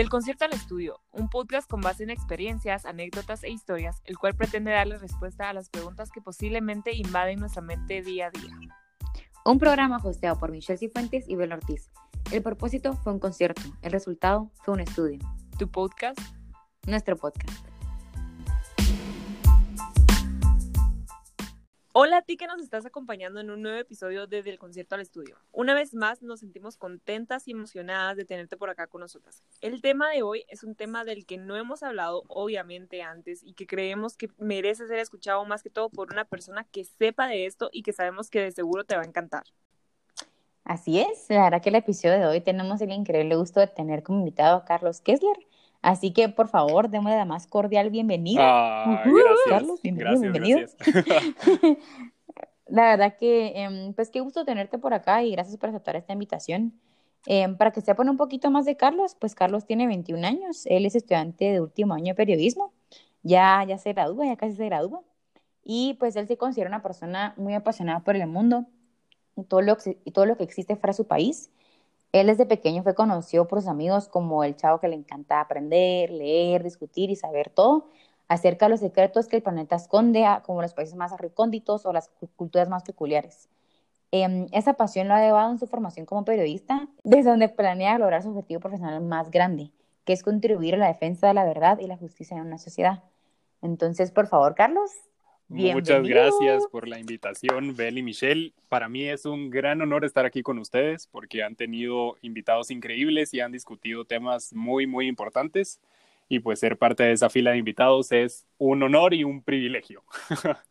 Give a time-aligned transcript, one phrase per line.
[0.00, 4.34] Del concierto al estudio, un podcast con base en experiencias, anécdotas e historias, el cual
[4.34, 8.56] pretende darle respuesta a las preguntas que posiblemente invaden nuestra mente día a día.
[9.44, 11.90] Un programa hosteado por Michelle Cifuentes y Bel Ortiz.
[12.32, 15.18] El propósito fue un concierto, el resultado fue un estudio.
[15.58, 16.18] Tu podcast,
[16.86, 17.69] nuestro podcast.
[21.92, 25.00] Hola a ti que nos estás acompañando en un nuevo episodio desde el concierto al
[25.00, 25.36] estudio.
[25.50, 29.42] Una vez más nos sentimos contentas y emocionadas de tenerte por acá con nosotras.
[29.60, 33.54] El tema de hoy es un tema del que no hemos hablado obviamente antes y
[33.54, 37.46] que creemos que merece ser escuchado más que todo por una persona que sepa de
[37.46, 39.42] esto y que sabemos que de seguro te va a encantar.
[40.62, 44.04] Así es, la verdad que el episodio de hoy tenemos el increíble gusto de tener
[44.04, 45.36] como invitado a Carlos Kessler.
[45.82, 48.42] Así que, por favor, démosle la más cordial bienvenida.
[48.42, 49.38] Ah, gracias.
[49.48, 50.60] Carlos, bienvenido, bienvenido.
[52.66, 56.12] la verdad que, em, pues qué gusto tenerte por acá y gracias por aceptar esta
[56.12, 56.74] invitación.
[57.26, 60.86] Em, para que sepan un poquito más de Carlos, pues Carlos tiene 21 años, él
[60.86, 62.72] es estudiante de último año de periodismo,
[63.22, 65.02] ya, ya se gradúa, ya casi se gradúa,
[65.62, 68.66] y pues él se considera una persona muy apasionada por el mundo
[69.36, 71.50] y todo lo, y todo lo que existe fuera de su país.
[72.12, 76.10] Él desde pequeño fue conocido por sus amigos como el chavo que le encanta aprender,
[76.10, 77.86] leer, discutir y saber todo
[78.26, 82.08] acerca de los secretos que el planeta esconde, como los países más recónditos o las
[82.36, 83.48] culturas más peculiares.
[84.12, 88.22] Em, esa pasión lo ha llevado en su formación como periodista, desde donde planea lograr
[88.22, 89.72] su objetivo profesional más grande,
[90.04, 93.04] que es contribuir a la defensa de la verdad y la justicia en una sociedad.
[93.62, 94.90] Entonces, por favor, Carlos,
[95.50, 98.52] Muchas gracias por la invitación, Bel y Michelle.
[98.68, 103.34] Para mí es un gran honor estar aquí con ustedes porque han tenido invitados increíbles
[103.34, 105.80] y han discutido temas muy, muy importantes.
[106.28, 110.04] Y pues ser parte de esa fila de invitados es un honor y un privilegio.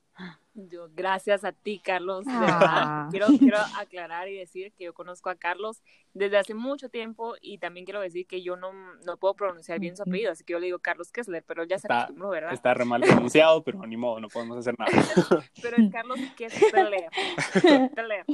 [0.93, 2.25] gracias a ti, Carlos.
[2.27, 3.07] Ah.
[3.11, 5.81] Quiero, quiero aclarar y decir que yo conozco a Carlos
[6.13, 8.71] desde hace mucho tiempo y también quiero decir que yo no,
[9.05, 11.77] no puedo pronunciar bien su apellido, así que yo le digo Carlos Kessler, pero ya
[11.77, 12.53] se está, acostumbró, ¿verdad?
[12.53, 14.92] Está re mal pronunciado, pero ni modo, no podemos hacer nada.
[15.61, 17.09] pero es Carlos Kessler.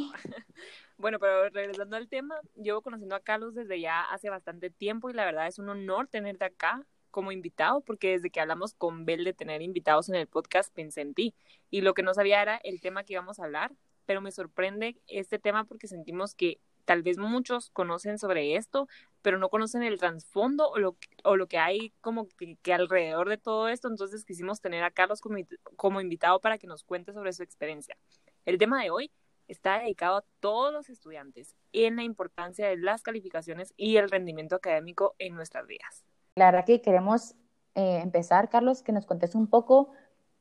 [0.97, 5.13] Bueno, pero regresando al tema, llevo conociendo a Carlos desde ya hace bastante tiempo y
[5.13, 9.23] la verdad es un honor tenerte acá como invitado, porque desde que hablamos con Bel
[9.23, 11.33] de tener invitados en el podcast, pensé en ti.
[11.69, 13.71] Y lo que no sabía era el tema que íbamos a hablar,
[14.05, 18.89] pero me sorprende este tema porque sentimos que tal vez muchos conocen sobre esto,
[19.21, 23.37] pero no conocen el trasfondo o lo, o lo que hay como que, alrededor de
[23.37, 23.87] todo esto.
[23.87, 25.37] Entonces quisimos tener a Carlos como,
[25.77, 27.95] como invitado para que nos cuente sobre su experiencia.
[28.43, 29.09] El tema de hoy
[29.47, 34.57] está dedicado a todos los estudiantes en la importancia de las calificaciones y el rendimiento
[34.57, 36.03] académico en nuestras vidas.
[36.37, 37.33] La verdad que queremos
[37.75, 39.91] eh, empezar, Carlos, que nos contes un poco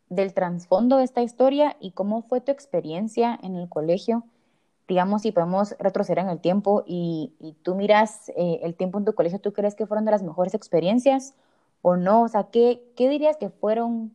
[0.09, 4.25] del trasfondo de esta historia y cómo fue tu experiencia en el colegio.
[4.88, 9.15] Digamos, si podemos retroceder en el tiempo y, tú miras eh, el tiempo en tu
[9.15, 11.37] colegio, ¿tú crees que fueron de las mejores experiencias
[11.81, 12.22] o no?
[12.25, 14.12] O sea, ¿qué, ¿qué dirías que fueron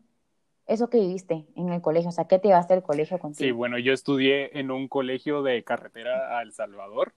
[0.67, 2.09] eso que viviste en el colegio?
[2.09, 3.47] O sea, ¿qué te llevaste del colegio contigo?
[3.47, 7.13] Sí, bueno, yo estudié en un colegio de carretera a El Salvador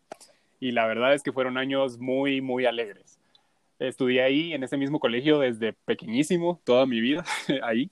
[0.60, 3.18] y la verdad es que fueron años muy, muy alegres.
[3.78, 7.24] Estudié ahí, en ese mismo colegio, desde pequeñísimo, toda mi vida,
[7.62, 7.90] ahí.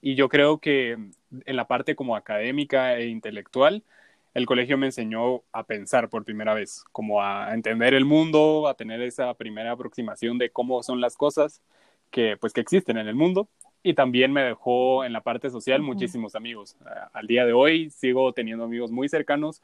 [0.00, 3.84] Y yo creo que en la parte como académica e intelectual,
[4.34, 8.74] el colegio me enseñó a pensar por primera vez, como a entender el mundo, a
[8.74, 11.60] tener esa primera aproximación de cómo son las cosas
[12.10, 13.48] que, pues, que existen en el mundo.
[13.82, 16.76] Y también me dejó en la parte social muchísimos amigos.
[17.12, 19.60] Al día de hoy sigo teniendo amigos muy cercanos,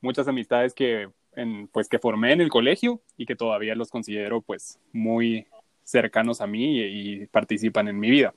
[0.00, 4.40] muchas amistades que en, pues que formé en el colegio y que todavía los considero
[4.40, 5.46] pues muy
[5.84, 8.34] cercanos a mí y, participan en mi vida.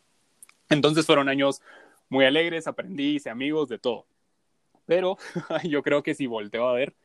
[0.69, 1.61] Entonces fueron años
[2.09, 4.05] muy alegres, aprendí, hice amigos, de todo.
[4.85, 5.17] Pero
[5.63, 6.95] yo creo que si volteo a ver,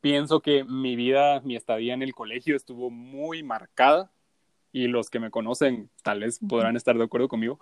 [0.00, 4.10] pienso que mi vida, mi estadía en el colegio estuvo muy marcada
[4.72, 7.60] y los que me conocen tal vez podrán estar de acuerdo conmigo,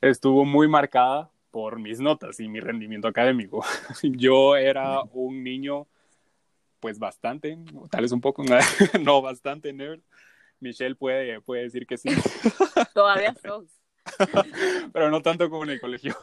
[0.00, 3.64] estuvo muy marcada por mis notas y mi rendimiento académico.
[4.02, 5.86] Yo era un niño
[6.84, 7.56] pues bastante,
[7.90, 8.44] tal vez un poco,
[9.00, 10.02] no bastante nerd.
[10.60, 12.10] Michelle puede, puede decir que sí.
[12.92, 13.80] Todavía sos.
[14.92, 16.14] Pero no tanto como en el colegio.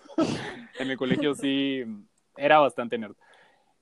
[0.77, 1.83] En el colegio sí
[2.37, 3.15] era bastante nerd.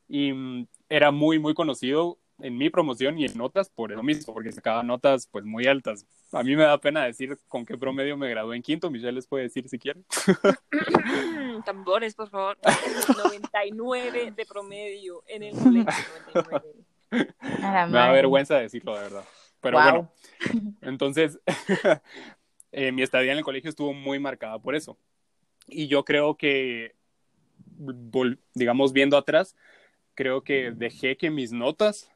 [0.07, 4.33] Y mm, era muy, muy conocido en mi promoción y en notas por eso mismo,
[4.33, 6.05] porque sacaba notas pues muy altas.
[6.31, 9.27] A mí me da pena decir con qué promedio me gradué en quinto, Michelle les
[9.27, 10.05] puede decir si quieren.
[11.65, 12.57] Tambores, por favor.
[13.17, 15.93] 99 de promedio en el colegio.
[16.33, 16.89] 99.
[17.11, 19.23] Me da vergüenza decirlo, de verdad.
[19.61, 20.11] Pero bueno,
[20.81, 21.39] entonces
[22.71, 24.97] eh, mi estadía en el colegio estuvo muy marcada por eso.
[25.67, 26.95] Y yo creo que,
[28.53, 29.55] digamos, viendo atrás,
[30.15, 32.11] creo que dejé que mis notas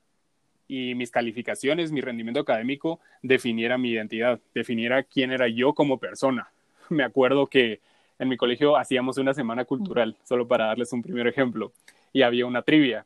[0.67, 6.51] y mis calificaciones, mi rendimiento académico definiera mi identidad, definiera quién era yo como persona.
[6.89, 7.81] Me acuerdo que
[8.19, 11.73] en mi colegio hacíamos una semana cultural, solo para darles un primer ejemplo,
[12.11, 13.05] y había una trivia.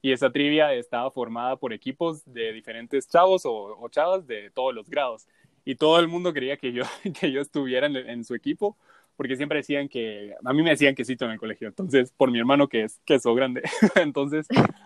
[0.00, 4.88] Y esa trivia estaba formada por equipos de diferentes chavos o, chavas de todos los
[4.88, 5.26] grados.
[5.64, 6.84] Y todo el mundo quería que yo,
[7.20, 8.76] que yo estuviera en su equipo
[9.16, 12.38] porque siempre decían que, a mí me decían quesito en el colegio, entonces, por mi
[12.38, 13.62] hermano que es queso grande,
[13.94, 14.46] entonces,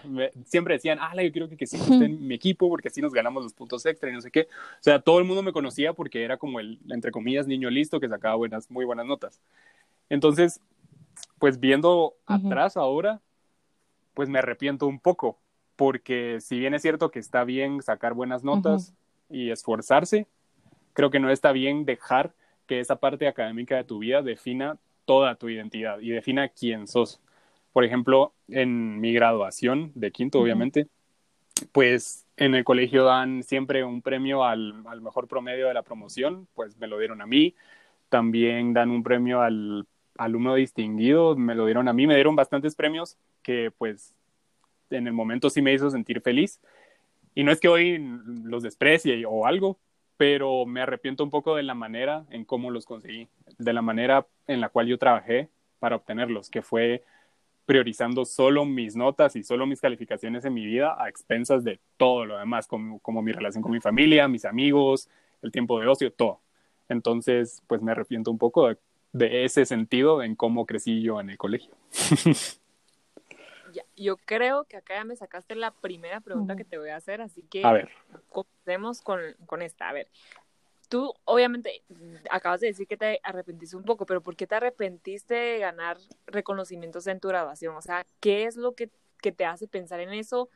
[0.46, 3.44] siempre decían, ah, yo quiero que quesito esté en mi equipo porque así nos ganamos
[3.44, 4.42] los puntos extra y no sé qué.
[4.42, 8.00] O sea, todo el mundo me conocía porque era como el, entre comillas, niño listo
[8.00, 9.40] que sacaba buenas, muy buenas notas.
[10.08, 10.60] Entonces,
[11.38, 13.20] pues viendo atrás ahora,
[14.14, 15.38] pues me arrepiento un poco,
[15.76, 18.94] porque si bien es cierto que está bien sacar buenas notas
[19.28, 20.26] y esforzarse,
[20.94, 22.34] creo que no está bien dejar
[22.66, 27.20] que esa parte académica de tu vida defina toda tu identidad y defina quién sos.
[27.72, 30.88] Por ejemplo, en mi graduación de quinto, obviamente,
[31.72, 36.76] pues en el colegio dan siempre un premio al, mejor promedio de la promoción, pues
[36.78, 37.54] me lo dieron a mí.
[38.08, 39.86] También dan un premio al
[40.18, 44.14] alumno distinguido, me lo dieron a mí, me dieron bastantes premios que pues
[44.90, 46.60] en el momento sí me hizo sentir feliz.
[47.34, 47.98] Y no es que hoy
[48.44, 49.78] los desprecie o algo,
[50.16, 53.28] pero me arrepiento un poco de la manera en cómo los conseguí,
[53.58, 55.48] de la manera en la cual yo trabajé
[55.78, 57.04] para obtenerlos, que fue
[57.66, 62.24] priorizando solo mis notas y solo mis calificaciones en mi vida a expensas de todo
[62.24, 65.08] lo demás, como, mi relación con mi familia, mis amigos,
[65.42, 66.40] el tiempo de ocio, todo.
[66.88, 68.78] Entonces, pues me arrepiento un poco de,
[69.12, 71.74] de ese sentido en cómo crecí yo en el colegio.
[73.96, 77.20] yo creo que acá ya me sacaste la primera pregunta que te voy a hacer,
[77.20, 77.90] así que a ver.
[78.28, 79.88] comencemos con, con esta.
[79.88, 80.08] A ver,
[80.88, 81.82] tú obviamente
[82.30, 85.98] acabas de decir que te arrepentiste un poco, pero ¿por qué te arrepentiste de ganar
[86.26, 87.74] reconocimientos en tu graduación?
[87.76, 88.90] O sea, ¿qué es lo que,
[89.20, 90.48] que te hace pensar en eso?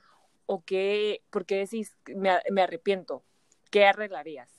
[0.47, 3.23] ¿O qué, por qué decís, me, me, arrepiento?
[3.71, 4.51] ¿Qué arreglarías?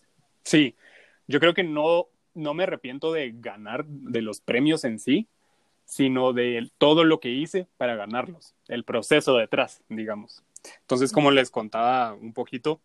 [0.43, 0.75] Sí,
[1.27, 5.27] yo creo que no, no me arrepiento de ganar de los premios en sí,
[5.91, 10.41] sino de todo lo que hice para ganarlos, el proceso detrás, digamos.
[10.79, 12.79] Entonces, como les contaba un poquito,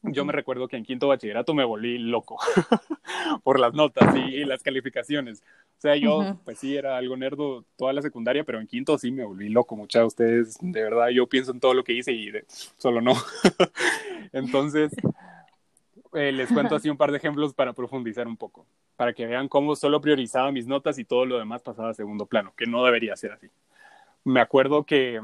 [0.00, 2.38] yo me recuerdo que en quinto bachillerato me volví loco
[3.44, 5.42] por las notas y, las calificaciones.
[5.76, 9.10] O sea, yo, pues sí, era algo nerdo toda la secundaria, pero en quinto sí
[9.10, 9.76] me volví loco.
[9.76, 12.32] Muchas de ustedes, de verdad, yo pienso en todo lo que hice y
[12.78, 13.12] solo no.
[14.32, 14.90] Entonces,
[16.14, 18.66] eh, les cuento así un par de ejemplos para profundizar un poco,
[19.02, 22.24] para que vean cómo solo priorizaba mis notas y todo lo demás pasaba a segundo
[22.24, 23.48] plano, que no debería ser así.
[24.22, 25.20] Me acuerdo que,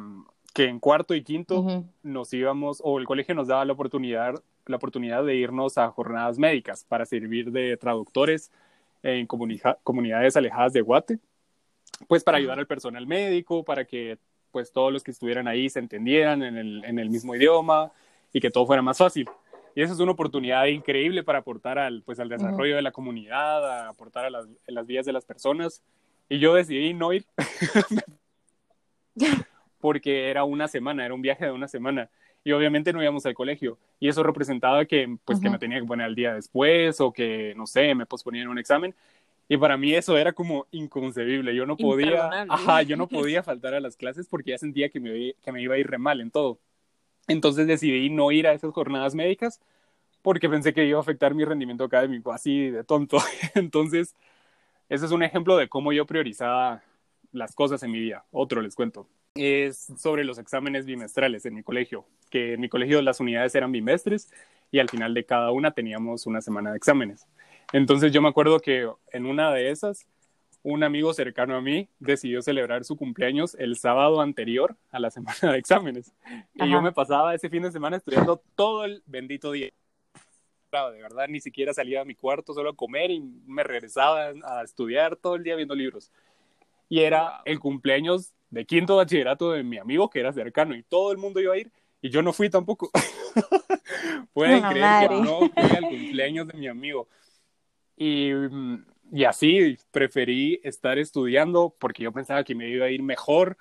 [0.53, 4.35] que en cuarto y quinto nos íbamos, o el colegio nos daba la oportunidad,
[4.67, 8.51] la oportunidad de irnos a jornadas médicas para servir de traductores
[9.05, 11.21] en comunidades alejadas de Guate,
[12.09, 14.19] pues para ayudar al personal médico, para que
[14.51, 17.93] pues todos los que estuvieran ahí se entendieran en el, en el mismo idioma
[18.33, 19.29] y que todo fuera más fácil.
[19.79, 23.65] Y esa es una oportunidad increíble para aportar al, pues, al desarrollo de la comunidad,
[23.65, 25.85] a aportar a las, en las vidas de las personas.
[26.29, 27.25] Y yo decidí no ir
[29.81, 32.11] porque era una semana, era un viaje de una semana.
[32.43, 33.79] Y obviamente no íbamos al colegio.
[34.01, 37.55] Y eso representaba que, pues, que me tenía que poner al día después o que,
[37.57, 38.97] no sé, me posponían un examen.
[39.47, 41.55] Y para mí eso era como inconcebible.
[41.55, 44.99] Yo no podía, ajá, yo no podía faltar a las clases porque ya sentía que
[44.99, 46.58] me, que me iba a ir re mal en todo.
[47.29, 49.61] Entonces decidí no ir a esas jornadas médicas
[50.23, 53.19] porque pensé que iba a afectar mi rendimiento académico, así de tonto.
[53.55, 54.15] Entonces,
[54.89, 56.82] ese es un ejemplo de cómo yo priorizaba
[57.32, 58.25] las cosas en mi vida.
[58.31, 59.06] Otro les cuento.
[59.35, 63.70] Es sobre los exámenes bimestrales en mi colegio, que en mi colegio las unidades eran
[63.70, 64.31] bimestres
[64.73, 67.27] y al final de cada una teníamos una semana de exámenes.
[67.73, 70.06] Entonces yo me acuerdo que en una de esas
[70.69, 75.53] un amigo cercano a mí decidió celebrar su cumpleaños el sábado anterior a la semana
[75.53, 76.13] de exámenes.
[76.55, 79.70] Y yo me pasaba ese fin de semana estudiando todo el bendito día.
[80.69, 84.27] Claro, de verdad, ni siquiera salía a mi cuarto solo a comer y me regresaba
[84.44, 86.13] a estudiar todo el día viendo libros.
[86.91, 91.13] Y era el cumpleaños de quinto bachillerato de mi amigo que era cercano y todo
[91.13, 91.72] el mundo iba a ir
[92.03, 92.91] y yo no fui tampoco.
[94.34, 97.08] Pueden creer que no fui al cumpleaños de mi amigo.
[97.96, 103.03] Y mm, y así preferí estar estudiando porque yo pensaba que me iba a ir
[103.03, 103.56] mejor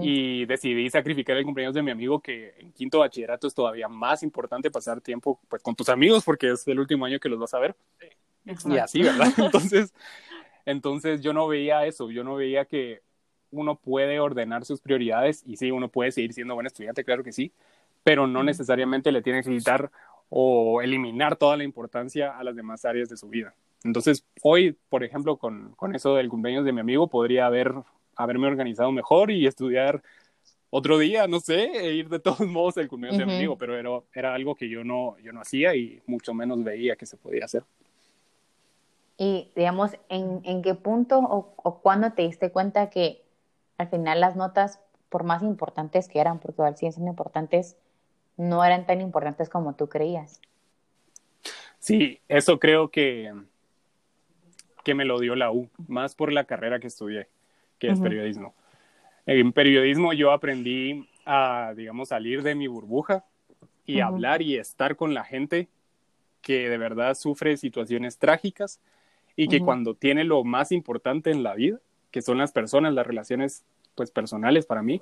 [0.00, 4.22] y decidí sacrificar el cumpleaños de mi amigo que en quinto bachillerato es todavía más
[4.22, 7.52] importante pasar tiempo pues con tus amigos porque es el último año que los vas
[7.54, 7.74] a ver.
[8.44, 9.26] Y así, ¿verdad?
[9.38, 9.92] Entonces,
[10.64, 13.02] entonces yo no veía eso, yo no veía que
[13.50, 17.32] uno puede ordenar sus prioridades y sí, uno puede seguir siendo buen estudiante, claro que
[17.32, 17.52] sí,
[18.04, 19.90] pero no necesariamente le tiene que quitar
[20.28, 23.54] o eliminar toda la importancia a las demás áreas de su vida.
[23.84, 27.72] Entonces, hoy, por ejemplo, con, con eso del cumpleaños de mi amigo, podría haber,
[28.16, 30.02] haberme organizado mejor y estudiar
[30.70, 33.76] otro día, no sé, e ir de todos modos al cumpleaños de mi amigo, pero
[33.78, 37.16] era, era algo que yo no, yo no hacía y mucho menos veía que se
[37.16, 37.64] podía hacer.
[39.18, 43.22] Y digamos, ¿en, en qué punto o, o cuándo te diste cuenta que
[43.78, 47.76] al final las notas, por más importantes que eran, porque igual siguen siendo importantes,
[48.36, 50.40] no eran tan importantes como tú creías?
[51.78, 53.32] Sí, eso creo que,
[54.84, 57.28] que me lo dio la U, más por la carrera que estudié,
[57.78, 58.54] que es periodismo.
[59.26, 63.24] En periodismo yo aprendí a, digamos, salir de mi burbuja
[63.86, 65.68] y hablar y estar con la gente
[66.40, 68.80] que de verdad sufre situaciones trágicas
[69.36, 71.78] y que cuando tiene lo más importante en la vida,
[72.10, 75.00] que son las personas, las relaciones pues personales para mí,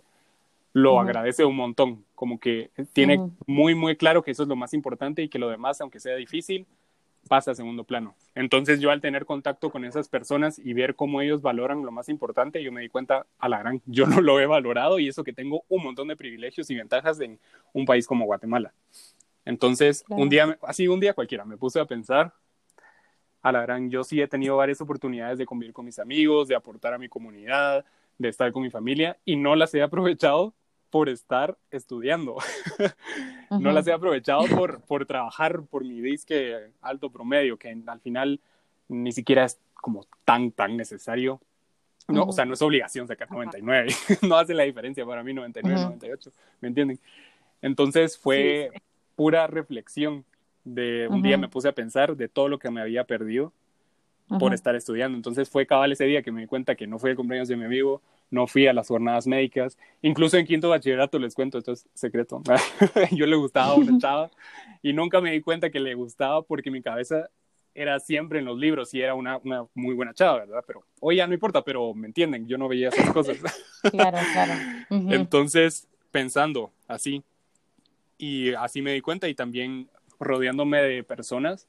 [0.72, 4.72] lo agradece un montón, como que tiene muy muy claro que eso es lo más
[4.72, 6.66] importante y que lo demás, aunque sea difícil,
[7.28, 8.14] pasa a segundo plano.
[8.34, 12.08] Entonces yo al tener contacto con esas personas y ver cómo ellos valoran lo más
[12.08, 15.24] importante, yo me di cuenta, a la gran, yo no lo he valorado y eso
[15.24, 17.38] que tengo un montón de privilegios y ventajas en
[17.72, 18.72] un país como Guatemala.
[19.44, 22.32] Entonces, un día, así un día cualquiera, me puse a pensar,
[23.42, 26.54] a la gran, yo sí he tenido varias oportunidades de convivir con mis amigos, de
[26.54, 27.84] aportar a mi comunidad,
[28.18, 30.54] de estar con mi familia y no las he aprovechado
[30.90, 32.36] por estar estudiando.
[33.50, 38.40] no las he aprovechado por, por trabajar por mi disque alto promedio, que al final
[38.88, 41.40] ni siquiera es como tan, tan necesario.
[42.08, 43.88] No, o sea, no es obligación sacar 99.
[44.22, 46.32] no hace la diferencia para mí 99, 98.
[46.60, 46.98] ¿Me entienden?
[47.62, 48.70] Entonces fue
[49.14, 50.24] pura reflexión
[50.64, 53.52] de un día me puse a pensar de todo lo que me había perdido
[54.38, 55.16] por estar estudiando.
[55.16, 57.56] Entonces fue cabal ese día que me di cuenta que no fue el cumpleaños de
[57.56, 59.76] mi amigo, no fui a las jornadas médicas.
[60.02, 62.42] Incluso en quinto bachillerato, les cuento, esto es secreto,
[63.12, 64.30] yo le gustaba a una chava
[64.82, 67.28] y nunca me di cuenta que le gustaba porque mi cabeza
[67.74, 70.64] era siempre en los libros y era una, una muy buena chava, ¿verdad?
[70.66, 73.38] Pero hoy ya no importa, pero me entienden, yo no veía esas cosas.
[73.90, 74.52] claro, claro.
[74.90, 77.22] Entonces, pensando así,
[78.18, 81.66] y así me di cuenta y también rodeándome de personas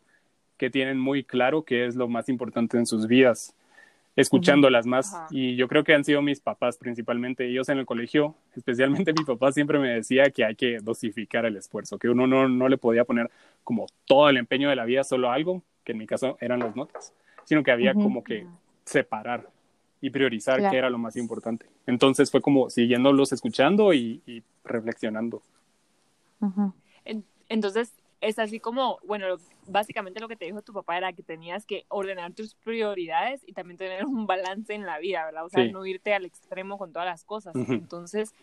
[0.58, 3.56] que tienen muy claro qué es lo más importante en sus vidas
[4.16, 5.14] escuchándolas más.
[5.30, 7.48] Y yo creo que han sido mis papás principalmente.
[7.48, 11.58] Ellos en el colegio, especialmente mi papá, siempre me decía que hay que dosificar el
[11.58, 13.30] esfuerzo, que uno no, no le podía poner
[13.64, 16.60] como todo el empeño de la vida solo a algo, que en mi caso eran
[16.60, 17.14] las notas,
[17.46, 18.46] sino que había como que
[18.86, 19.50] separar
[20.02, 21.68] y priorizar qué era lo más importante.
[21.86, 25.42] Entonces fue como siguiéndolos escuchando y, y reflexionando.
[27.50, 29.26] Entonces, es así como, bueno,
[29.68, 33.54] básicamente lo que te dijo tu papá era que tenías que ordenar tus prioridades y
[33.54, 35.46] también tener un balance en la vida, ¿verdad?
[35.46, 37.56] O sea, no irte al extremo con todas las cosas.
[37.56, 38.34] Entonces,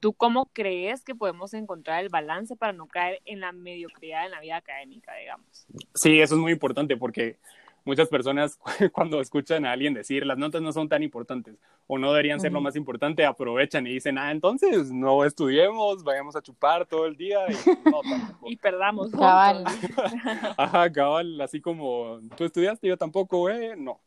[0.00, 4.30] ¿tú cómo crees que podemos encontrar el balance para no caer en la mediocridad en
[4.30, 5.66] la vida académica, digamos?
[5.94, 7.38] Sí, eso es muy importante porque
[7.88, 8.58] muchas personas
[8.92, 12.52] cuando escuchan a alguien decir las notas no son tan importantes o no deberían ser
[12.52, 17.16] lo más importante, aprovechan y dicen, ah, entonces no estudiemos, vayamos a chupar todo el
[17.16, 18.02] día y, no,
[18.46, 19.10] y perdamos.
[19.10, 19.64] Cabal.
[20.58, 24.00] Ajá, cabal, así como tú estudiaste, yo tampoco, eh, no.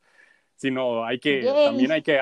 [0.56, 2.20] Sino hay que, también hay que,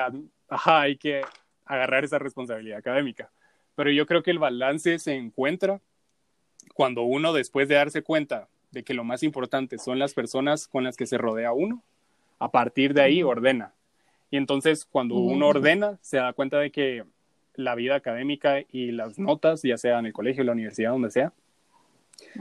[0.48, 1.20] ajá, hay que
[1.66, 3.30] agarrar esa responsabilidad académica.
[3.74, 5.82] Pero yo creo que el balance se encuentra
[6.72, 10.84] cuando uno después de darse cuenta de que lo más importante son las personas con
[10.84, 11.82] las que se rodea uno,
[12.38, 13.72] a partir de ahí ordena.
[14.30, 17.04] Y entonces cuando uno ordena, se da cuenta de que
[17.54, 21.32] la vida académica y las notas, ya sea en el colegio, la universidad, donde sea,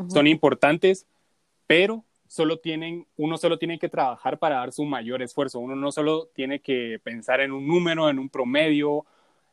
[0.08, 1.06] son importantes,
[1.68, 5.60] pero solo tienen, uno solo tiene que trabajar para dar su mayor esfuerzo.
[5.60, 9.06] Uno no solo tiene que pensar en un número, en un promedio,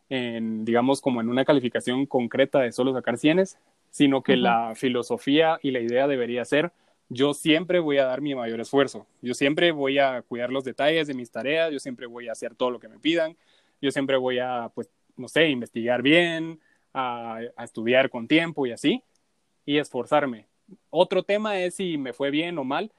[0.08, 3.58] en, digamos, como en una calificación concreta de solo sacar cienes,
[3.96, 6.70] sino que la filosofía y la idea debería ser,
[7.08, 11.06] yo siempre voy a dar mi mayor esfuerzo, yo siempre voy a cuidar los detalles
[11.06, 13.38] de mis tareas, yo siempre voy a hacer todo lo que me pidan,
[13.80, 16.60] yo siempre voy a, pues, no sé, investigar bien,
[16.92, 19.02] a, estudiar con tiempo y así,
[19.64, 20.44] y esforzarme.
[20.90, 22.92] Otro tema es si me fue bien o mal,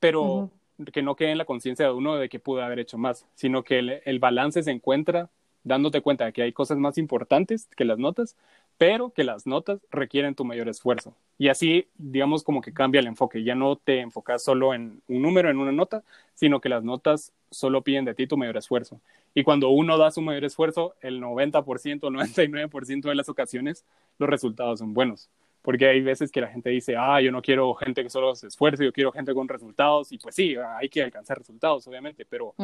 [0.00, 0.50] pero
[0.92, 3.62] que no quede en la conciencia de uno de que pude haber hecho más, sino
[3.62, 5.30] que el balance se encuentra
[5.64, 8.36] dándote cuenta de que hay cosas más importantes que las notas,
[8.80, 11.14] pero que las notas requieren tu mayor esfuerzo.
[11.36, 13.44] Y así, digamos, como que cambia el enfoque.
[13.44, 17.30] Ya no te enfocas solo en un número, en una nota, sino que las notas
[17.50, 18.98] solo piden de ti tu mayor esfuerzo.
[19.34, 21.62] Y cuando uno da su mayor esfuerzo, el 90%,
[22.00, 23.84] 99% de las ocasiones,
[24.18, 25.28] los resultados son buenos.
[25.60, 28.46] Porque hay veces que la gente dice, ah, yo no quiero gente que solo se
[28.46, 30.10] esfuerce, yo quiero gente con resultados.
[30.10, 32.54] Y pues sí, hay que alcanzar resultados, obviamente, pero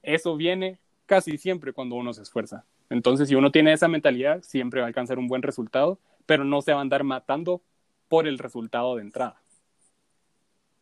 [0.00, 2.64] eso viene casi siempre cuando uno se esfuerza.
[2.90, 6.60] Entonces, si uno tiene esa mentalidad, siempre va a alcanzar un buen resultado, pero no
[6.60, 7.62] se va a andar matando
[8.08, 9.40] por el resultado de entrada.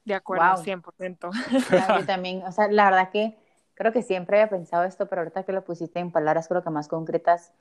[0.04, 1.30] De acuerdo, 100%.
[1.70, 3.36] Yo también, o sea, la verdad que
[3.74, 6.70] creo que siempre había pensado esto, pero ahorita que lo pusiste en palabras creo que
[6.70, 7.52] más concretas,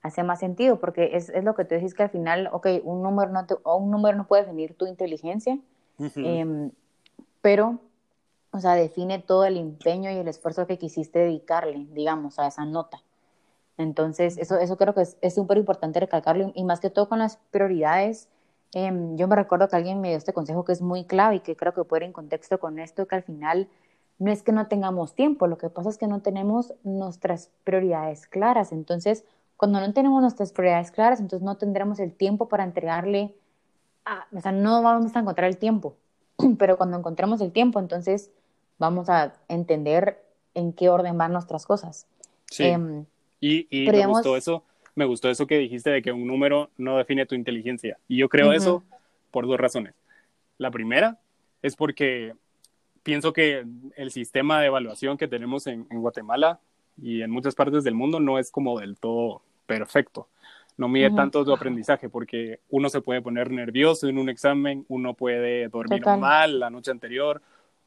[0.00, 3.02] hace más sentido, porque es, es, lo que tú decís que al final, ok, un
[3.02, 5.58] número no, te, o un número no puede definir tu inteligencia,
[6.16, 6.70] eh,
[7.42, 7.80] pero,
[8.50, 12.64] o sea, define todo el empeño y el esfuerzo que quisiste dedicarle, digamos, a esa
[12.64, 13.02] nota.
[13.80, 17.38] Entonces, eso, eso creo que es súper importante recalcarlo, y, más que todo con las
[17.50, 18.28] prioridades.
[18.74, 21.40] Eh, yo me recuerdo que alguien me dio este consejo que es muy clave y
[21.40, 23.68] que creo que puede ir en contexto con esto, que al final
[24.18, 28.26] no es que no tengamos tiempo, lo que pasa es que no tenemos nuestras prioridades
[28.26, 28.70] claras.
[28.70, 29.24] Entonces,
[29.56, 33.34] cuando no tenemos nuestras prioridades claras, entonces no tendremos el tiempo para entregarle,
[34.04, 35.96] a, o sea, no vamos a encontrar el tiempo,
[36.58, 38.30] pero cuando encontremos el tiempo, entonces
[38.78, 40.22] vamos a entender
[40.54, 42.06] en qué orden van nuestras cosas.
[42.50, 42.64] Sí.
[42.64, 43.04] Eh,
[43.40, 46.70] y, y me digamos, gustó eso, me gustó eso que dijiste de que un número
[46.76, 47.98] no define tu inteligencia.
[48.08, 48.56] Y yo creo uh -huh.
[48.56, 48.84] eso
[49.30, 49.94] por dos razones.
[50.58, 51.18] La primera
[51.62, 52.34] es porque
[53.02, 53.64] pienso que
[53.96, 56.60] el sistema de evaluación que tenemos en, en Guatemala
[57.00, 60.28] y en muchas partes del mundo no es como del todo perfecto.
[60.76, 61.16] No mide uh -huh.
[61.16, 66.00] tanto tu aprendizaje porque uno se puede poner nervioso en un examen, uno puede dormir
[66.00, 66.18] Total.
[66.20, 67.40] mal la noche anterior,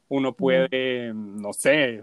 [0.08, 1.40] uno puede, uh -huh.
[1.40, 2.02] no sé,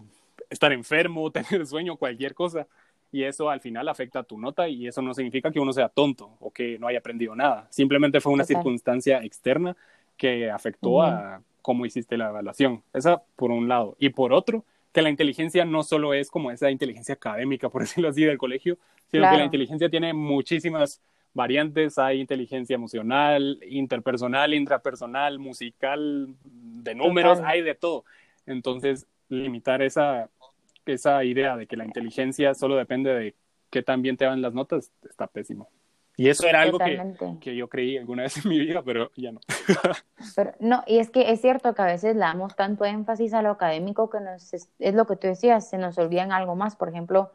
[0.50, 2.67] estar enfermo, tener sueño, cualquier cosa.
[3.12, 5.89] Y eso al final afecta a tu nota y eso no significa que uno sea
[5.89, 7.68] tonto o que no haya aprendido nada.
[7.70, 8.58] Simplemente fue una Total.
[8.58, 9.75] circunstancia externa
[10.18, 11.08] que afectó uh -huh.
[11.08, 12.84] a cómo hiciste la evaluación.
[12.94, 13.96] Esa por un lado.
[14.00, 18.10] Y por otro, que la inteligencia no solo es como esa inteligencia académica, por decirlo
[18.10, 18.77] así, del colegio,
[19.08, 19.36] sino claro.
[19.36, 21.01] que la inteligencia tiene muchísimas
[21.34, 21.98] variantes.
[21.98, 27.51] Hay inteligencia emocional, interpersonal, intrapersonal, musical, de números, Total.
[27.51, 28.06] hay de todo.
[28.46, 30.30] Entonces, limitar esa,
[30.85, 33.35] esa idea de que la inteligencia solo depende de
[33.69, 35.69] qué tan bien te van las notas está pésimo.
[36.17, 39.31] Y eso era algo que, que, yo creí alguna vez en mi vida, pero ya
[39.31, 39.39] no.
[40.35, 43.41] pero, no, y es que es cierto que a veces le damos tanto énfasis a
[43.41, 46.75] lo académico que nos, es, es, lo que tú decías, se nos olvidan algo más.
[46.75, 47.31] Por ejemplo,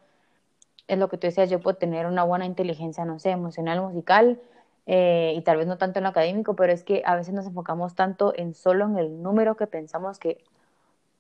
[0.89, 4.41] es lo que tú decías, yo puedo tener una buena inteligencia, no sé, emocional, musical,
[4.87, 7.47] eh, y tal vez no tanto en lo académico, pero es que a veces nos
[7.47, 10.45] enfocamos tanto en solo en el número que pensamos que,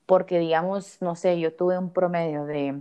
[0.07, 2.81] porque digamos, no sé, yo tuve un promedio de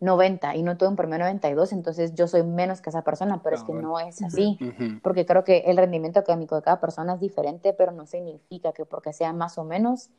[0.00, 3.56] 90 y no tuve un promedio 92, entonces yo soy menos que esa persona, pero
[3.56, 5.00] es que no es así, uh -huh.
[5.02, 8.84] porque creo que el rendimiento académico de cada persona es diferente, pero no significa que
[8.84, 10.10] porque sea más o menos,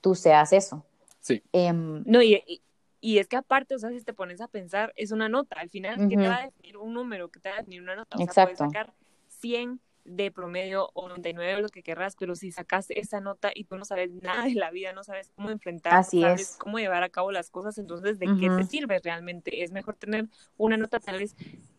[0.00, 0.84] tú seas eso.
[1.20, 1.42] Sí.
[1.52, 2.62] Eh, no, y, y,
[3.00, 5.68] y, es que aparte, o sea, si te pones a pensar, es una nota, al
[5.68, 6.08] final, uh -huh.
[6.08, 7.28] ¿qué te va a definir un número?
[7.30, 8.16] ¿Qué te va a definir una nota?
[8.16, 8.56] O Exacto.
[8.56, 8.94] sea, puedes sacar
[9.28, 13.76] 100 de promedio o 99 lo que querrás, pero si sacas esa nota y tú
[13.76, 16.56] no sabes nada de la vida, no sabes cómo enfrentar, Así no sabes es.
[16.56, 18.40] cómo llevar a cabo las cosas, entonces ¿de uh -huh.
[18.40, 19.62] qué te sirve realmente?
[19.62, 21.34] Es mejor tener una nota tal vez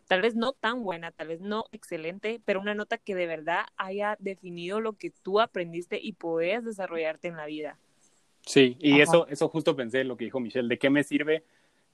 [0.08, 3.64] tal vez no tan buena, tal vez no excelente, pero una nota que de verdad
[3.76, 7.78] haya definido lo que tú aprendiste y puedes desarrollarte en la vida.
[8.44, 11.44] Sí, y eso eso justo pensé lo que dijo Michelle, ¿de qué me sirve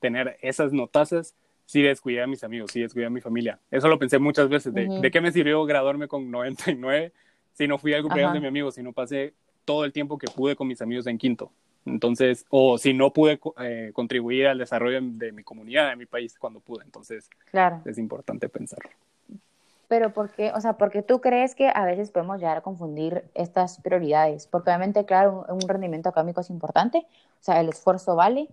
[0.01, 1.35] tener esas notazas
[1.69, 3.59] sí descuidé a mis amigos, sí descuidé a mi familia.
[3.71, 5.01] Eso lo pensé muchas veces, de, uh -huh.
[5.03, 7.13] ¿de qué me sirvió graduarme con 99
[7.53, 9.35] si no fui al cumpleaños de mi amigo, si no pasé
[9.67, 11.53] todo el tiempo que pude con mis amigos en quinto?
[11.85, 16.39] Entonces, o si no pude eh, contribuir al desarrollo de mi comunidad, de mi país
[16.39, 16.85] cuando pude.
[16.85, 17.83] Entonces, claro.
[17.85, 18.91] es importante pensarlo.
[19.89, 20.53] Pero ¿por qué?
[20.53, 24.47] O sea, porque tú crees que a veces podemos llegar a confundir estas prioridades.
[24.47, 27.07] Porque obviamente, claro, un, un rendimiento académico es importante,
[27.41, 28.49] o sea, el esfuerzo vale,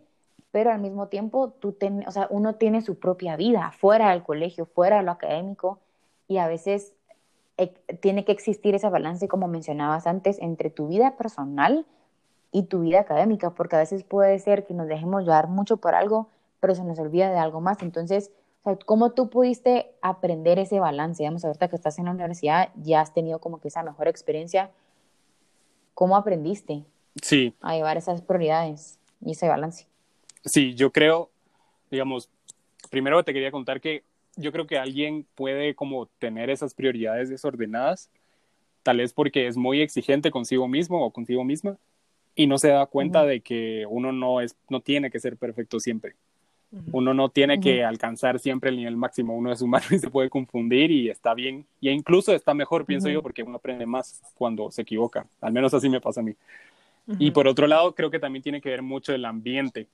[0.56, 4.24] pero al mismo tiempo tú ten, o sea, uno tiene su propia vida fuera del
[4.24, 5.80] colegio, fuera de lo académico,
[6.30, 6.94] y a veces
[7.58, 11.86] eh, tiene que existir ese balance, como mencionabas antes, entre tu vida personal
[12.54, 15.94] y tu vida académica, porque a veces puede ser que nos dejemos llevar mucho por
[15.94, 16.30] algo,
[16.62, 17.82] pero se nos olvida de algo más.
[17.82, 18.32] Entonces,
[18.64, 21.22] o sea, ¿cómo tú pudiste aprender ese balance?
[21.22, 24.72] Digamos, ahorita que estás en la universidad, ya has tenido como que esa mejor experiencia.
[25.94, 26.86] ¿Cómo aprendiste
[27.22, 27.54] sí.
[27.60, 29.88] a llevar esas prioridades y ese balance?
[30.46, 31.32] Sí, yo creo,
[31.90, 32.30] digamos,
[32.90, 34.04] primero te quería contar que
[34.36, 38.10] yo creo que alguien puede como tener esas prioridades desordenadas,
[38.84, 41.78] tal vez porque es muy exigente consigo mismo o consigo misma
[42.36, 43.30] y no se da cuenta uh -huh.
[43.30, 46.14] de que uno no es no tiene que ser perfecto siempre.
[46.72, 46.90] Uh -huh.
[46.92, 47.64] Uno no tiene uh -huh.
[47.64, 51.34] que alcanzar siempre el nivel máximo, uno es humano y se puede confundir y está
[51.34, 55.54] bien y incluso está mejor, pienso yo, porque uno aprende más cuando se equivoca, al
[55.54, 56.36] menos así me pasa a mí.
[57.20, 59.88] Y por otro lado, creo que también tiene que ver mucho el ambiente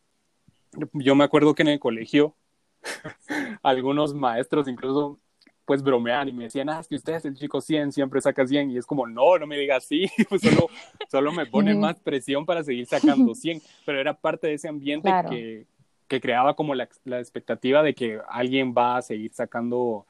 [0.93, 2.35] yo me acuerdo que en el colegio
[3.63, 5.19] algunos maestros incluso
[5.65, 8.45] pues bromean y me decían, ah, es que usted es el chico 100, siempre saca
[8.45, 10.67] 100, y es como, no, no me digas así, pues solo,
[11.09, 15.07] solo me pone más presión para seguir sacando 100, pero era parte de ese ambiente
[15.07, 15.29] claro.
[15.29, 15.65] que,
[16.09, 20.05] que, creaba como la, la, expectativa de que alguien va a seguir sacando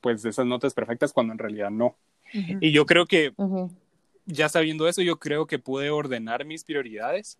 [0.00, 1.96] pues esas notas perfectas cuando en realidad no.
[2.34, 2.58] Uh -huh.
[2.60, 3.70] Y yo creo que, uh -huh.
[4.26, 7.38] ya sabiendo eso, yo creo que pude ordenar mis prioridades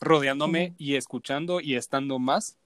[0.00, 2.58] rodeándome y escuchando y estando más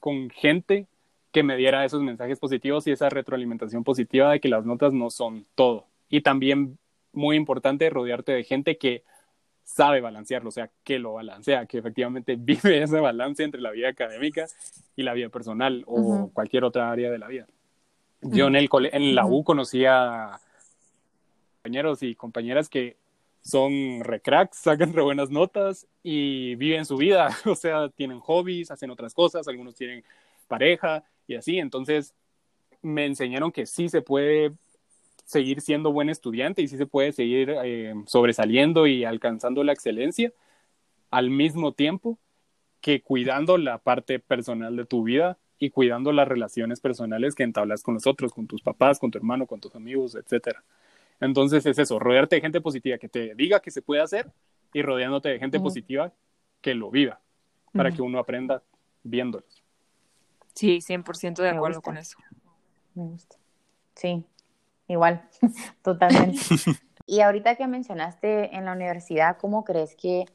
[0.00, 0.86] con gente
[1.32, 5.10] que me diera esos mensajes positivos y esa retroalimentación positiva de que las notas no
[5.10, 5.86] son todo.
[6.08, 6.78] Y también,
[7.12, 9.02] muy importante, rodearte de gente que
[9.64, 13.88] sabe balancearlo, o sea, que lo balancea, que efectivamente vive ese balance entre la vida
[13.88, 14.46] académica
[14.94, 17.46] y la vida personal o cualquier otra área de la vida.
[18.20, 20.40] Yo en, el en la U conocía
[21.56, 22.96] compañeros y compañeras que
[23.44, 28.90] son recracks, sacan re buenas notas y viven su vida, o sea, tienen hobbies, hacen
[28.90, 30.02] otras cosas, algunos tienen
[30.48, 32.14] pareja y así, entonces
[32.82, 34.52] me enseñaron que sí se puede
[35.24, 40.32] seguir siendo buen estudiante y sí se puede seguir eh, sobresaliendo y alcanzando la excelencia
[41.10, 42.18] al mismo tiempo
[42.80, 47.82] que cuidando la parte personal de tu vida y cuidando las relaciones personales que entablas
[47.82, 50.62] con los otros, con tus papás, con tu hermano, con tus amigos, etcétera.
[51.24, 54.30] Entonces es eso, rodearte de gente positiva que te diga que se puede hacer
[54.74, 56.12] y rodeándote de gente positiva
[56.60, 57.18] que lo viva,
[57.72, 58.62] para que uno aprenda
[59.02, 59.62] viéndolos.
[60.54, 62.18] Sí, 100% de acuerdo con eso.
[62.94, 63.36] Me gusta.
[63.94, 64.22] Sí,
[64.86, 65.26] igual,
[65.82, 66.38] totalmente.
[67.06, 70.26] y ahorita que mencionaste en la universidad, ¿cómo crees que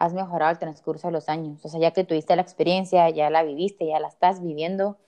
[0.00, 1.64] has mejorado el transcurso de los años?
[1.64, 4.98] O sea, ya que tuviste la experiencia, ya la viviste, ya la estás viviendo,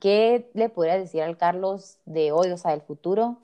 [0.00, 3.38] ¿qué le podrías decir al Carlos de hoy, o sea, del futuro,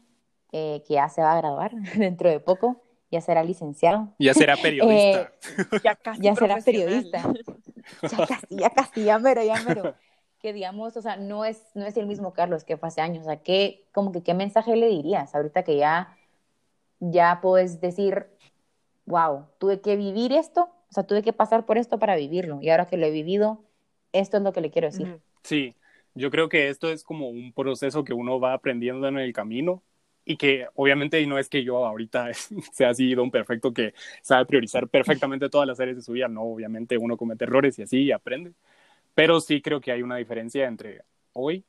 [0.56, 2.80] eh, que ya se va a graduar dentro de poco?
[3.10, 4.14] Ya será licenciado.
[4.20, 5.22] Ya será periodista.
[5.22, 7.34] Eh, ya, ya será periodista.
[8.02, 9.94] Ya casi, ya casi, ya mero, ya mero
[10.40, 13.22] que digamos, o sea, no es, no es el mismo Carlos que fue hace años,
[13.22, 16.18] o sea, ¿qué, como que, ¿qué mensaje le dirías ahorita que ya,
[17.00, 18.26] ya puedes decir,
[19.06, 22.68] wow, tuve que vivir esto, o sea, tuve que pasar por esto para vivirlo, y
[22.68, 23.64] ahora que lo he vivido,
[24.12, 25.18] esto es lo que le quiero decir.
[25.44, 25.76] Sí,
[26.12, 29.82] yo creo que esto es como un proceso que uno va aprendiendo en el camino
[30.24, 32.32] y que obviamente no es que yo ahorita
[32.72, 36.42] sea así don perfecto que sabe priorizar perfectamente todas las áreas de su vida, no,
[36.42, 38.52] obviamente uno comete errores y así y aprende,
[39.14, 41.64] pero sí creo que hay una diferencia entre hoy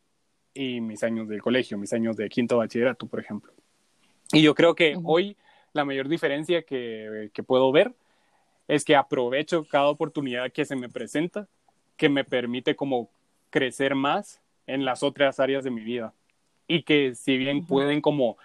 [0.54, 3.52] y mis años del colegio, mis años de quinto bachillerato, por ejemplo.
[4.32, 5.36] Y yo creo que hoy
[5.74, 7.94] la mayor diferencia que, que puedo ver
[8.68, 11.48] es que aprovecho cada oportunidad que se me presenta,
[11.98, 13.10] que me permite como
[13.50, 16.14] crecer más en las otras áreas de mi vida.
[16.68, 18.38] Y que si bien pueden como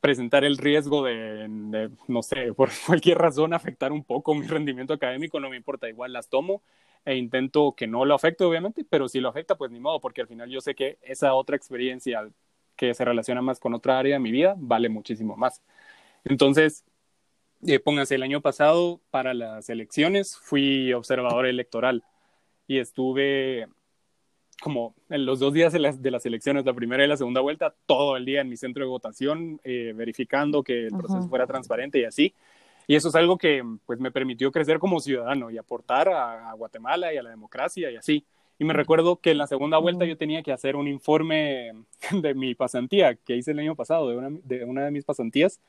[0.00, 4.94] presentar el riesgo de, de, no sé, por cualquier razón afectar un poco mi rendimiento
[4.94, 6.62] académico, no me importa, igual las tomo
[7.04, 10.20] e intento que no lo afecte, obviamente, pero si lo afecta, pues ni modo, porque
[10.20, 12.28] al final yo sé que esa otra experiencia
[12.76, 15.62] que se relaciona más con otra área de mi vida vale muchísimo más.
[16.24, 16.84] Entonces,
[17.66, 22.04] eh, pónganse, el año pasado para las elecciones fui observador electoral
[22.66, 23.68] y estuve
[24.60, 27.40] como en los dos días de las, de las, elecciones, la primera y la segunda
[27.40, 31.46] vuelta, todo el día en mi centro de votación, eh, verificando que el proceso fuera
[31.46, 32.34] transparente y así.
[32.86, 37.12] Y eso es algo que pues me permitió crecer como ciudadano y aportar a, Guatemala
[37.14, 38.24] y a la democracia y así.
[38.58, 41.72] Y me recuerdo que en la segunda vuelta yo tenía que hacer un informe
[42.12, 45.60] de mi pasantía que hice el año pasado, de una de, una de mis pasantías.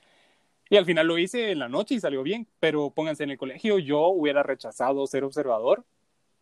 [0.70, 3.38] Y al final lo hice en la noche y salió bien, pero pónganse en el
[3.38, 5.84] colegio, yo hubiera rechazado ser observador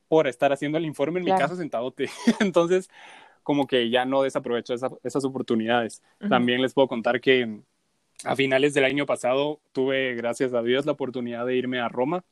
[0.09, 2.09] por estar haciendo el informe en mi casa sentadote.
[2.41, 2.89] Entonces,
[3.43, 6.03] como que ya no desaprovecho esas oportunidades.
[6.27, 7.61] También les puedo contar que
[8.25, 12.25] a finales del año pasado tuve, gracias a Dios, la oportunidad de irme a Roma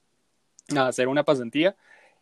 [0.75, 1.77] a hacer una pasantía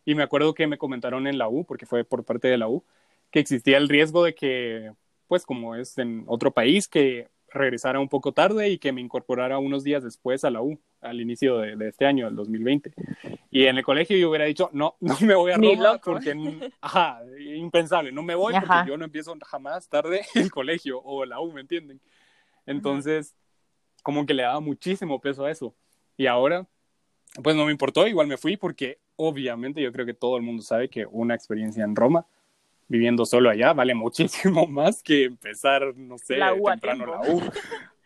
[0.06, 2.68] y me acuerdo que me comentaron en la U, porque fue por parte de la
[2.68, 2.84] U,
[3.32, 4.92] que existía el riesgo de que,
[5.28, 9.58] pues como es en otro país, que regresara un poco tarde y que me incorporara
[9.58, 12.94] unos días después a la U, al inicio de, este año, el 2020.
[13.52, 17.22] Y en el colegio yo hubiera dicho, no, no me voy a Roma porque, ajá,
[17.40, 21.52] impensable, no me voy porque yo no empiezo jamás tarde el colegio o la U,
[21.52, 22.00] ¿me entienden?
[22.66, 23.36] Entonces,
[24.04, 25.76] como que le daba muchísimo peso a eso.
[26.18, 26.68] Y ahora,
[27.44, 30.62] pues no me importó, igual me fui porque obviamente yo creo que todo el mundo
[30.64, 32.26] sabe que una experiencia en Roma,
[32.88, 37.42] viviendo solo allá, vale muchísimo más que empezar, no sé, la U temprano la U.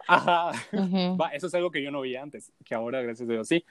[0.08, 0.52] Ajá.
[1.34, 3.64] eso es algo que yo no veía antes, que ahora, gracias a Dios, sí.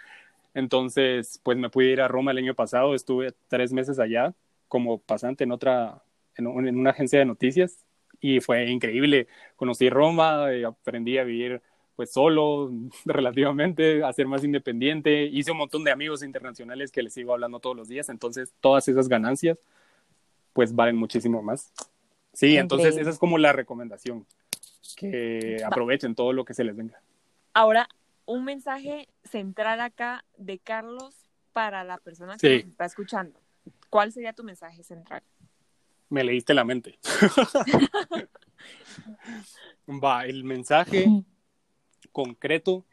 [0.54, 4.34] Entonces, pues me pude ir a Roma el año pasado, estuve tres meses allá
[4.68, 6.02] como pasante en otra,
[6.36, 7.84] en, en una agencia de noticias
[8.20, 9.28] y fue increíble.
[9.56, 11.62] Conocí Roma, y aprendí a vivir
[11.96, 12.70] pues solo
[13.04, 15.24] relativamente, a ser más independiente.
[15.24, 18.86] Hice un montón de amigos internacionales que les sigo hablando todos los días, entonces todas
[18.88, 19.58] esas ganancias
[20.58, 21.72] pues valen muchísimo más.
[22.32, 24.26] Sí, entonces esa es como la recomendación,
[24.96, 27.00] que aprovechen todo lo que se les venga.
[27.54, 27.88] Ahora,
[28.26, 31.14] un mensaje central acá de Carlos
[31.52, 33.40] para la persona que está escuchando.
[33.88, 35.22] ¿Cuál sería tu mensaje central?
[36.08, 36.98] Me leíste la mente.
[39.88, 41.06] Va, el mensaje
[42.10, 42.84] concreto,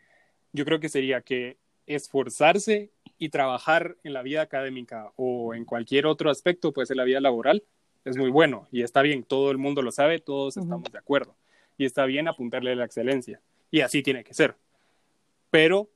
[0.54, 6.06] yo creo que sería que esforzarse y trabajar en la vida académica o en cualquier
[6.06, 7.63] otro aspecto, puede ser la vida laboral,
[8.04, 8.67] es muy bueno.
[8.71, 11.36] Y está bien, todo el mundo lo sabe, todos estamos de acuerdo.
[11.78, 13.41] Y está bien apuntarle a la excelencia.
[13.71, 14.56] Y así tiene que ser.
[15.49, 15.89] Pero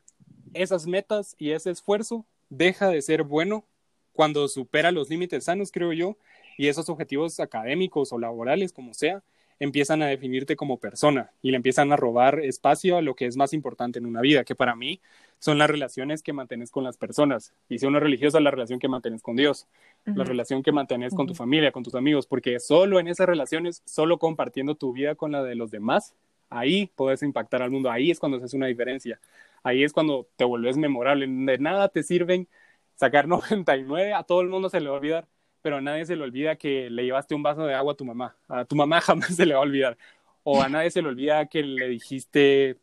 [0.54, 3.66] esas metas y ese esfuerzo deja de ser bueno
[4.14, 6.18] cuando supera los límites sanos, creo yo,
[6.58, 9.24] y esos objetivos académicos o laborales, como sea,
[9.60, 13.38] empiezan a definirte como persona y le empiezan a robar espacio a lo que es
[13.38, 15.02] más importante en una vida, que para mí
[15.38, 17.54] son las relaciones que mantienes con las personas.
[17.68, 19.68] Y si uno es religioso, la relación que mantienes con Dios,
[20.06, 23.82] la relación que mantienes con tu familia, con tus amigos, porque solo en esas relaciones,
[23.86, 26.16] solo compartiendo tu vida con la de los demás,
[26.50, 29.20] ahí puedes impactar al mundo, ahí es cuando se hace una diferencia,
[29.64, 32.48] ahí es cuando te vuelves memorable, de nada te sirven
[32.96, 35.28] sacar 99, a todo el mundo se le va a olvidar,
[35.62, 38.06] pero a nadie se le olvida que le llevaste un vaso de agua a tu
[38.06, 38.36] mamá.
[38.48, 39.98] A tu mamá jamás se le va a olvidar.
[40.44, 42.78] O a nadie se le olvida que le dijiste,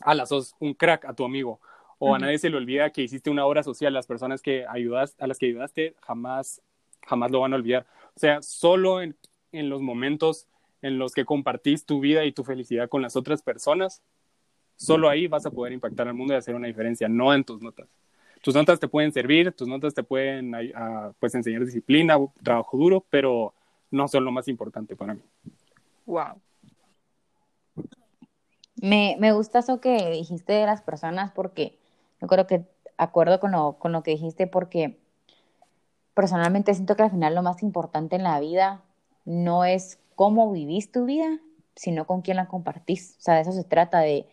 [0.00, 1.60] a las sos un crack a tu amigo.
[1.98, 3.92] O a nadie se le olvida que hiciste una obra social.
[3.92, 6.62] Las personas que ayudas, a las que ayudaste jamás,
[7.06, 7.86] jamás lo van a olvidar.
[8.16, 9.16] O sea, solo en,
[9.52, 10.46] en los momentos
[10.82, 14.02] en los que compartís tu vida y tu felicidad con las otras personas,
[14.76, 17.60] solo ahí vas a poder impactar al mundo y hacer una diferencia, no en tus
[17.60, 17.86] notas
[18.42, 20.52] tus notas te pueden servir, tus notas te pueden
[21.18, 23.54] pues, enseñar disciplina, trabajo duro, pero
[23.90, 25.22] no son lo más importante para mí.
[26.06, 26.40] Wow.
[28.80, 31.78] Me, me gusta eso que dijiste de las personas porque
[32.20, 32.64] yo creo que
[32.96, 34.98] acuerdo con lo, con lo que dijiste porque
[36.14, 38.82] personalmente siento que al final lo más importante en la vida
[39.24, 41.38] no es cómo vivís tu vida,
[41.74, 43.16] sino con quién la compartís.
[43.18, 44.26] O sea, de eso se trata, de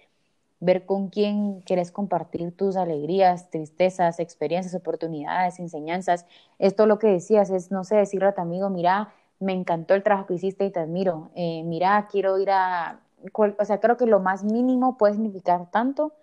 [0.59, 6.25] ver con quién quieres compartir tus alegrías, tristezas, experiencias, oportunidades, enseñanzas.
[6.57, 10.03] Esto lo que decías es, no sé, decirle a tu amigo, mira, me encantó el
[10.03, 11.29] trabajo que hiciste y te admiro.
[11.35, 12.99] Eh, mira, quiero ir a...
[13.33, 16.13] O sea, creo que lo más mínimo puede significar tanto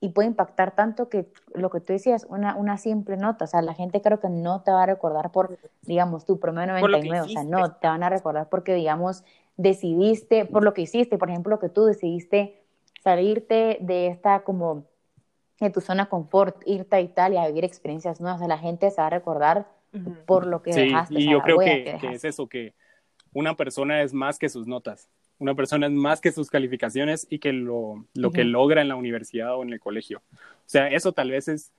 [0.00, 3.60] y puede impactar tanto que lo que tú decías, una, una simple nota, o sea,
[3.60, 7.28] la gente creo que no te va a recordar por, digamos, tu promedio 99, o
[7.28, 9.24] sea, no, te van a recordar porque, digamos,
[9.58, 12.59] decidiste, por lo que hiciste, por ejemplo, que tú decidiste
[13.02, 14.84] salirte de esta como
[15.58, 18.90] de tu zona confort, irte a Italia a vivir experiencias nuevas, o sea, la gente
[18.90, 19.68] se va a recordar
[20.26, 21.20] por lo que sí, dejaste.
[21.20, 22.74] Y yo creo que, es eso, que
[23.32, 25.08] una persona es más que sus notas,
[25.38, 28.96] una persona es más que sus calificaciones y que lo, lo que logra en la
[28.96, 30.22] universidad o en el colegio.
[30.32, 31.72] O sea, eso tal vez es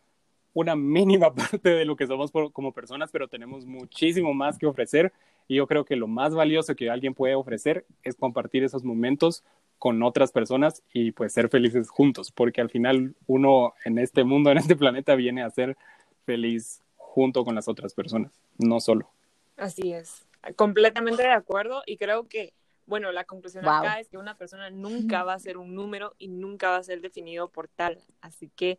[0.53, 5.11] una mínima parte de lo que somos como personas, pero tenemos muchísimo más que ofrecer
[5.47, 9.43] y yo creo que lo más valioso que alguien puede ofrecer es compartir esos momentos
[9.81, 14.51] con otras personas y pues ser felices juntos, porque al final uno en este mundo,
[14.51, 15.75] en este planeta, viene a ser
[16.23, 19.09] feliz junto con las otras personas, no solo.
[19.57, 22.53] Así es, completamente de acuerdo y creo que,
[22.85, 26.27] bueno, la conclusión acá es que una persona nunca va a ser un número y
[26.27, 28.77] nunca va a ser definido por tal, así que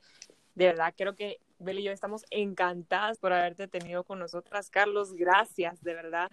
[0.54, 4.70] de verdad creo que Bel y yo estamos encantadas por haberte tenido con nosotras.
[4.70, 6.30] Carlos, gracias, de verdad.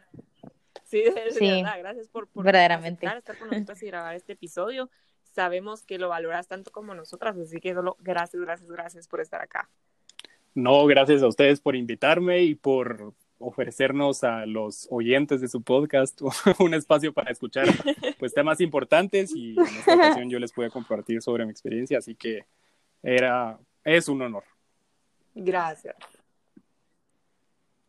[0.85, 3.05] Sí, de, verdad, gracias por, por verdaderamente.
[3.05, 4.89] estar con nosotros y grabar este episodio.
[5.23, 9.41] Sabemos que lo valoras tanto como nosotras, así que solo gracias, gracias, gracias por estar
[9.41, 9.69] acá.
[10.55, 16.21] No, gracias a ustedes por invitarme y por ofrecernos a los oyentes de su podcast
[16.59, 17.67] un espacio para escuchar
[18.17, 22.15] pues temas importantes y en esta ocasión yo les pude compartir sobre mi experiencia, así
[22.15, 22.45] que
[23.01, 24.43] era es un honor.
[25.33, 25.95] Gracias.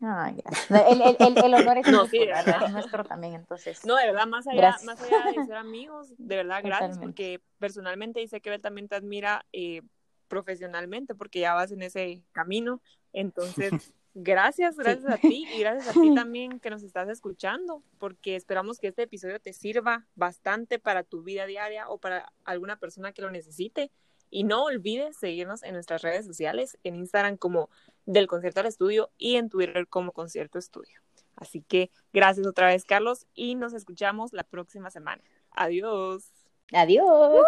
[0.03, 1.87] Ay, El, el, el, honor es,
[2.73, 3.85] nuestro también, entonces.
[3.85, 8.21] No, de verdad, más allá, más allá de ser amigos, de verdad, gracias, porque personalmente
[8.21, 9.83] dice que él también te admira eh,
[10.29, 12.81] profesionalmente, porque ya vas en ese camino.
[13.13, 13.73] Entonces,
[14.15, 18.79] gracias, gracias a ti y gracias a ti también que nos estás escuchando, porque esperamos
[18.79, 23.21] que este episodio te sirva bastante para tu vida diaria o para alguna persona que
[23.21, 23.91] lo necesite.
[24.33, 27.69] Y no olvides seguirnos en nuestras redes sociales, en Instagram como
[28.07, 31.01] del concierto al estudio y en Twitter como concierto estudio.
[31.37, 35.23] Así que gracias otra vez, Carlos, y nos escuchamos la próxima semana.
[35.53, 36.33] Adiós.
[36.73, 37.45] Adiós.